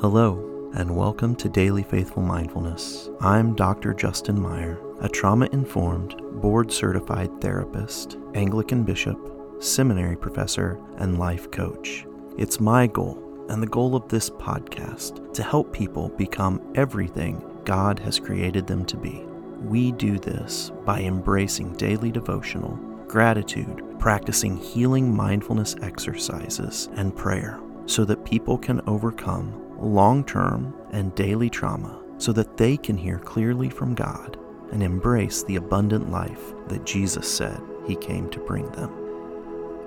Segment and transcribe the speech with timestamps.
[0.00, 3.10] Hello, and welcome to Daily Faithful Mindfulness.
[3.20, 3.92] I'm Dr.
[3.92, 9.18] Justin Meyer, a trauma informed, board certified therapist, Anglican bishop,
[9.58, 12.06] seminary professor, and life coach.
[12.38, 17.98] It's my goal and the goal of this podcast to help people become everything God
[17.98, 19.22] has created them to be.
[19.62, 22.76] We do this by embracing daily devotional,
[23.06, 31.14] gratitude, practicing healing mindfulness exercises, and prayer so that people can overcome long term and
[31.14, 34.38] daily trauma so that they can hear clearly from God
[34.72, 38.90] and embrace the abundant life that Jesus said he came to bring them.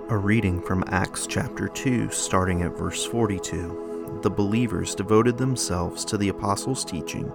[0.10, 4.20] A reading from Acts chapter 2, starting at verse 42.
[4.22, 7.32] The believers devoted themselves to the apostles' teaching,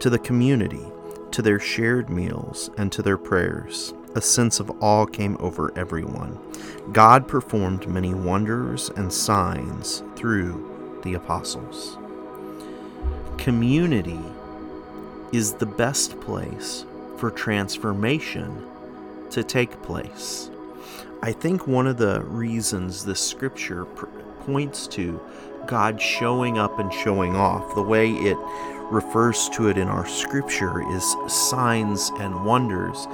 [0.00, 0.84] to the community,
[1.32, 3.92] to their shared meals, and to their prayers.
[4.14, 6.38] A sense of awe came over everyone.
[6.92, 10.75] God performed many wonders and signs through
[11.06, 11.96] the apostles.
[13.38, 14.20] Community
[15.32, 16.84] is the best place
[17.16, 18.66] for transformation
[19.30, 20.50] to take place.
[21.22, 23.84] I think one of the reasons this scripture
[24.46, 25.20] points to
[25.66, 28.36] God showing up and showing off, the way it
[28.90, 33.06] refers to it in our scripture is signs and wonders,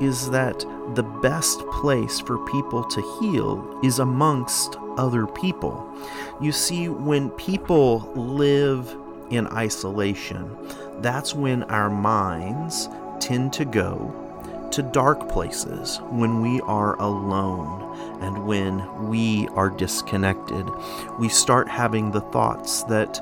[0.00, 0.58] is that
[0.94, 5.90] the best place for people to heal is amongst other people.
[6.40, 8.94] You see, when people live
[9.30, 10.54] in isolation,
[11.00, 12.88] that's when our minds
[13.20, 14.14] tend to go
[14.72, 20.66] to dark places when we are alone and when we are disconnected.
[21.18, 23.20] We start having the thoughts that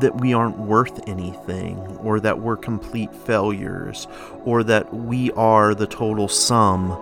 [0.00, 4.06] that we aren't worth anything or that we're complete failures
[4.44, 6.92] or that we are the total sum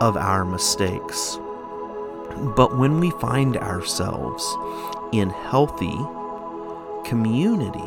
[0.00, 1.38] of our mistakes.
[2.56, 4.44] But when we find ourselves
[5.12, 5.96] in healthy
[7.04, 7.80] community,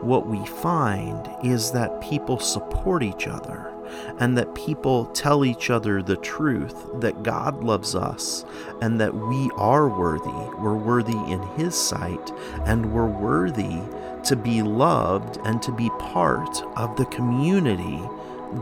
[0.00, 3.70] what we find is that people support each other
[4.18, 8.44] and that people tell each other the truth that God loves us
[8.80, 10.30] and that we are worthy.
[10.58, 12.32] We're worthy in His sight
[12.64, 13.80] and we're worthy
[14.24, 18.00] to be loved and to be part of the community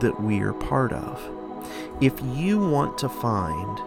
[0.01, 1.23] that we are part of.
[2.01, 3.81] If you want to find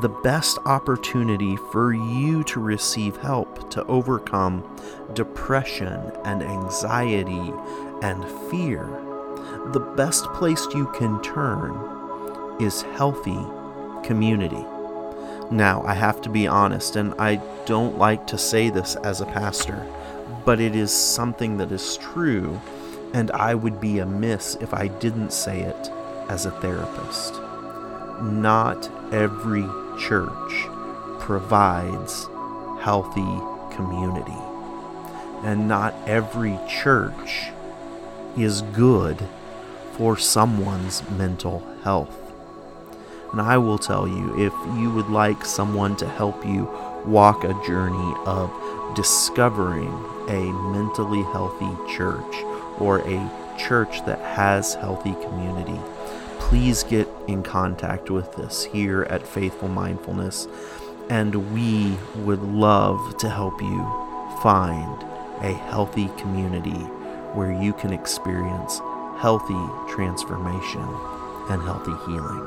[0.00, 4.64] the best opportunity for you to receive help to overcome
[5.12, 7.52] depression and anxiety
[8.02, 8.84] and fear,
[9.72, 11.72] the best place you can turn
[12.60, 13.38] is healthy
[14.02, 14.64] community.
[15.50, 17.36] Now, I have to be honest, and I
[17.66, 19.86] don't like to say this as a pastor,
[20.46, 22.58] but it is something that is true,
[23.12, 25.90] and I would be amiss if I didn't say it
[26.30, 27.34] as a therapist.
[28.22, 29.66] Not every
[29.98, 30.66] church
[31.18, 32.28] provides
[32.80, 33.40] healthy
[33.74, 34.42] community,
[35.44, 37.50] and not every church
[38.36, 39.18] is good
[39.92, 42.18] for someone's mental health.
[43.32, 46.68] And I will tell you if you would like someone to help you
[47.06, 48.50] walk a journey of
[48.94, 49.92] discovering
[50.28, 52.34] a mentally healthy church
[52.78, 55.80] or a church that has healthy community,
[56.52, 60.46] please get in contact with us here at Faithful Mindfulness,
[61.08, 61.96] and we
[62.26, 63.82] would love to help you
[64.42, 65.02] find
[65.40, 66.84] a healthy community
[67.32, 68.80] where you can experience
[69.16, 69.64] healthy
[69.94, 70.86] transformation
[71.48, 72.46] and healthy healing.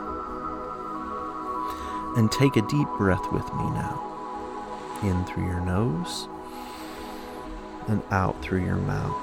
[2.16, 5.00] And take a deep breath with me now.
[5.02, 6.28] In through your nose
[7.88, 9.18] and out through your mouth.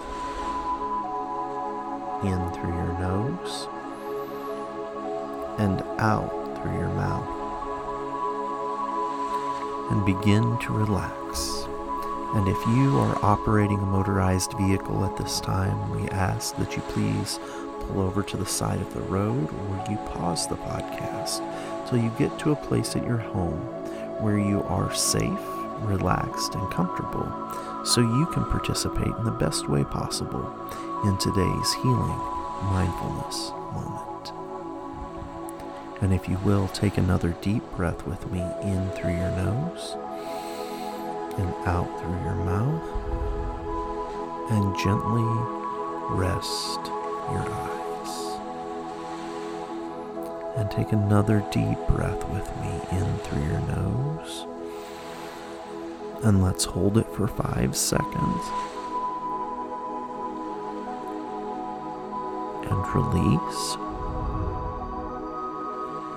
[2.25, 3.69] In through your nose
[5.59, 7.29] and out through your mouth.
[9.91, 11.67] And begin to relax.
[12.35, 16.83] And if you are operating a motorized vehicle at this time, we ask that you
[16.89, 17.39] please
[17.81, 21.41] pull over to the side of the road or you pause the podcast
[21.89, 23.61] till you get to a place at your home
[24.23, 25.41] where you are safe,
[25.81, 27.27] relaxed, and comfortable
[27.85, 30.47] so you can participate in the best way possible
[31.05, 32.19] in today's healing
[32.71, 34.12] mindfulness moment.
[36.03, 39.97] And if you will, take another deep breath with me in through your nose
[41.39, 42.83] and out through your mouth,
[44.51, 45.23] and gently
[46.11, 46.81] rest
[47.31, 47.71] your eyes.
[50.57, 54.47] And take another deep breath with me in through your nose.
[56.25, 58.45] And let's hold it for five seconds.
[62.71, 63.92] And release.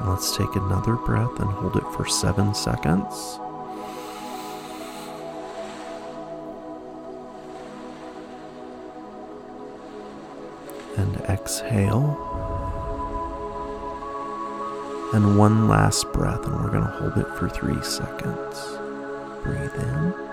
[0.06, 3.40] Let's take another breath and hold it for seven seconds.
[10.98, 12.22] And exhale.
[15.14, 18.78] And one last breath, and we're going to hold it for three seconds.
[19.44, 20.26] Breathe in.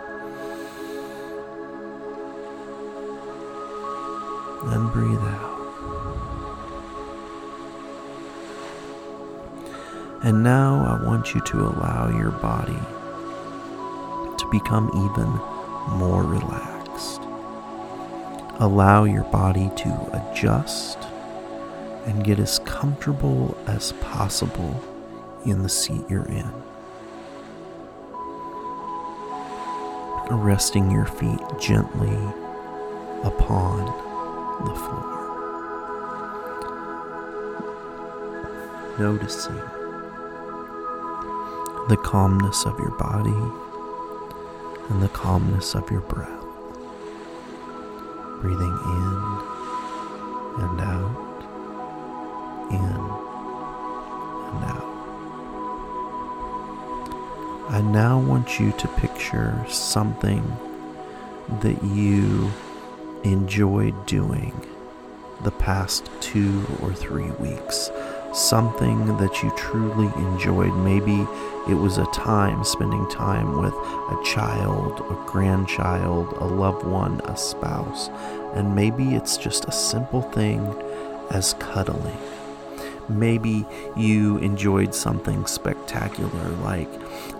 [4.64, 5.51] and breathe out.
[10.24, 12.78] And now I want you to allow your body
[14.38, 15.28] to become even
[15.98, 17.20] more relaxed.
[18.60, 20.98] Allow your body to adjust
[22.06, 24.80] and get as comfortable as possible
[25.44, 26.52] in the seat you're in.
[30.30, 32.16] Resting your feet gently
[33.24, 33.86] upon
[34.66, 35.08] the floor.
[39.00, 39.81] Noticing
[41.88, 43.30] the calmness of your body
[44.88, 46.28] and the calmness of your breath.
[48.40, 49.42] Breathing in
[50.62, 51.42] and out,
[52.70, 52.78] in
[54.54, 54.92] and out.
[57.70, 60.44] I now want you to picture something
[61.62, 62.52] that you
[63.24, 64.52] enjoyed doing
[65.42, 67.90] the past two or three weeks
[68.32, 70.74] something that you truly enjoyed.
[70.78, 71.26] Maybe
[71.68, 77.36] it was a time spending time with a child, a grandchild, a loved one, a
[77.36, 78.08] spouse,
[78.54, 80.66] and maybe it's just a simple thing
[81.30, 82.16] as cuddling.
[83.18, 83.66] Maybe
[83.96, 86.90] you enjoyed something spectacular like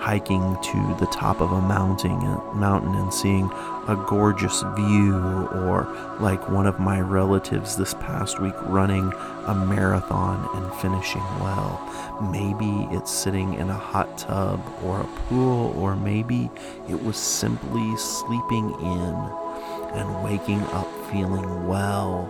[0.00, 2.19] hiking to the top of a mountain,
[2.54, 3.50] mountain and seeing
[3.88, 5.88] a gorgeous view, or
[6.20, 9.12] like one of my relatives this past week running
[9.46, 11.80] a marathon and finishing well.
[12.30, 16.50] Maybe it's sitting in a hot tub or a pool, or maybe
[16.88, 19.14] it was simply sleeping in
[19.94, 22.28] and waking up feeling well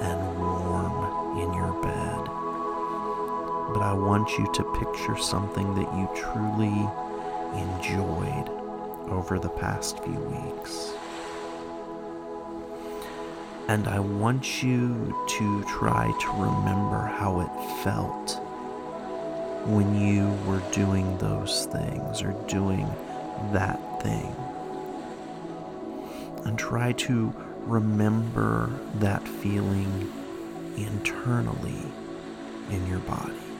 [0.00, 2.41] and warm in your bed.
[3.72, 6.88] But I want you to picture something that you truly
[7.58, 8.48] enjoyed
[9.10, 10.92] over the past few weeks.
[13.68, 18.38] And I want you to try to remember how it felt
[19.66, 22.86] when you were doing those things or doing
[23.52, 24.34] that thing.
[26.44, 30.12] And try to remember that feeling
[30.76, 31.80] internally
[32.70, 33.51] in your body.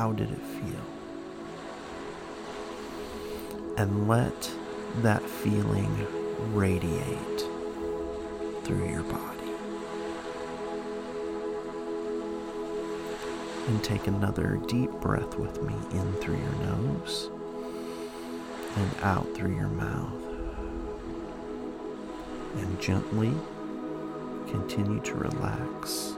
[0.00, 0.80] How did it feel?
[3.76, 4.50] And let
[5.02, 6.06] that feeling
[6.54, 7.40] radiate
[8.64, 9.52] through your body.
[13.68, 17.28] And take another deep breath with me in through your nose
[18.76, 20.22] and out through your mouth.
[22.56, 23.34] And gently
[24.48, 26.14] continue to relax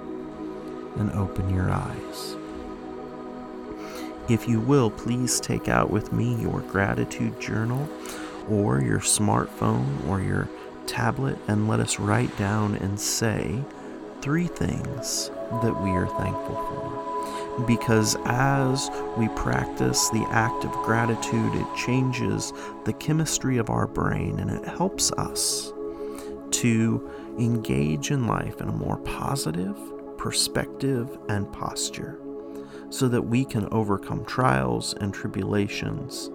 [0.99, 2.37] and open your eyes.
[4.29, 7.89] If you will, please take out with me your gratitude journal
[8.49, 10.49] or your smartphone or your
[10.87, 13.59] tablet and let us write down and say
[14.21, 15.31] three things
[15.63, 17.67] that we are thankful for.
[17.67, 22.53] Because as we practice the act of gratitude, it changes
[22.85, 25.73] the chemistry of our brain and it helps us
[26.53, 29.77] to engage in life in a more positive
[30.17, 32.19] perspective and posture
[32.93, 36.31] so that we can overcome trials and tribulations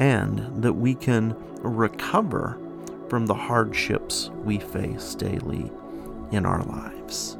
[0.00, 2.58] and that we can recover
[3.08, 5.70] from the hardships we face daily
[6.32, 7.38] in our lives.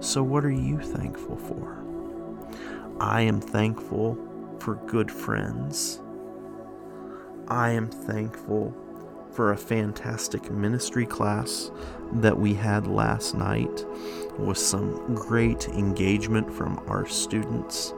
[0.00, 1.82] So, what are you thankful for?
[3.00, 4.18] I am thankful
[4.60, 6.00] for good friends.
[7.48, 8.76] I am thankful
[9.32, 11.70] for a fantastic ministry class
[12.12, 13.84] that we had last night
[14.38, 17.94] with some great engagement from our students.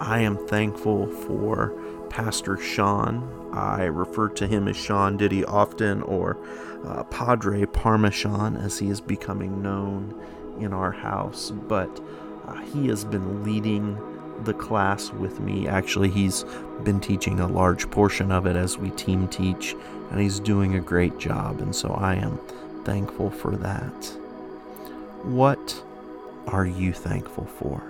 [0.00, 1.74] I am thankful for
[2.10, 3.50] Pastor Sean.
[3.52, 6.36] I refer to him as Sean Diddy often, or
[6.84, 10.14] uh, Padre Parmesan as he is becoming known
[10.60, 11.50] in our house.
[11.50, 12.00] But
[12.46, 13.98] uh, he has been leading
[14.44, 15.66] the class with me.
[15.66, 16.44] Actually, he's
[16.84, 19.74] been teaching a large portion of it as we team teach,
[20.10, 21.60] and he's doing a great job.
[21.60, 22.38] And so I am
[22.84, 24.18] thankful for that.
[25.28, 25.84] What
[26.46, 27.82] are you thankful for?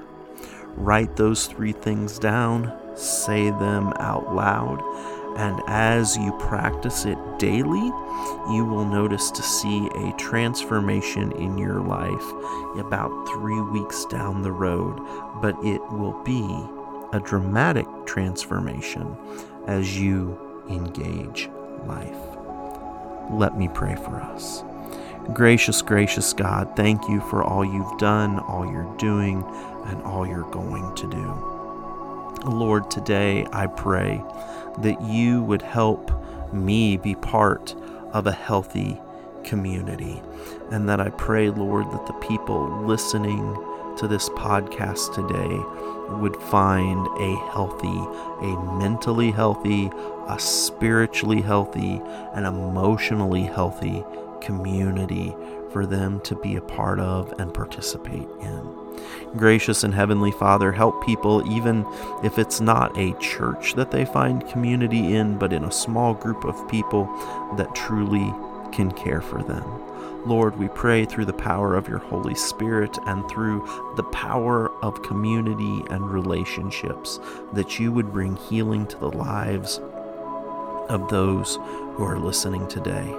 [0.75, 4.83] Write those three things down, say them out loud,
[5.39, 7.93] and as you practice it daily,
[8.51, 12.29] you will notice to see a transformation in your life
[12.77, 14.99] about three weeks down the road,
[15.41, 16.43] but it will be
[17.13, 19.17] a dramatic transformation
[19.69, 20.37] as you
[20.69, 21.49] engage
[21.87, 22.19] life.
[23.31, 24.65] Let me pray for us.
[25.35, 29.45] Gracious, gracious God, thank you for all you've done, all you're doing,
[29.85, 32.49] and all you're going to do.
[32.51, 34.25] Lord, today I pray
[34.79, 36.11] that you would help
[36.55, 37.75] me be part
[38.13, 38.99] of a healthy
[39.45, 40.23] community.
[40.71, 43.55] And that I pray, Lord, that the people listening
[43.99, 49.91] to this podcast today would find a healthy, a mentally healthy,
[50.27, 52.01] a spiritually healthy,
[52.33, 54.03] an emotionally healthy
[54.41, 55.35] community
[55.73, 58.79] for them to be a part of and participate in.
[59.37, 61.87] Gracious and Heavenly Father, help people, even
[62.25, 66.45] if it's not a church that they find community in, but in a small group
[66.45, 67.05] of people
[67.57, 68.33] that truly
[68.73, 69.65] can care for them.
[70.27, 73.67] Lord, we pray through the power of your Holy Spirit and through
[73.97, 77.21] the power of community and relationships
[77.53, 79.81] that you would bring healing to the lives
[80.89, 81.57] of those
[81.95, 83.15] who are listening today.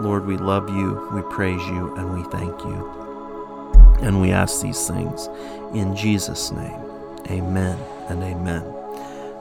[0.00, 3.94] Lord, we love you, we praise you, and we thank you.
[4.00, 5.28] And we ask these things
[5.74, 6.80] in Jesus' name.
[7.30, 7.78] Amen
[8.08, 8.62] and amen.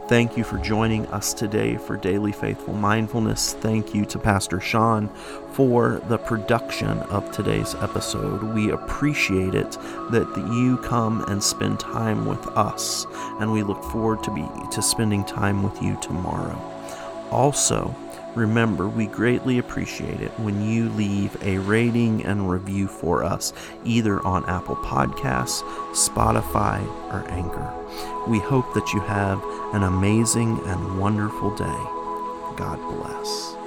[0.08, 3.54] Thank you for joining us today for Daily Faithful Mindfulness.
[3.56, 5.10] Thank you to Pastor Sean
[5.52, 8.42] for the production of today's episode.
[8.42, 9.72] We appreciate it
[10.12, 13.06] that you come and spend time with us,
[13.42, 16.58] and we look forward to be to spending time with you tomorrow.
[17.30, 17.94] Also,
[18.38, 23.52] Remember, we greatly appreciate it when you leave a rating and review for us,
[23.84, 25.64] either on Apple Podcasts,
[25.94, 27.74] Spotify, or Anchor.
[28.28, 31.66] We hope that you have an amazing and wonderful day.
[32.56, 33.67] God bless.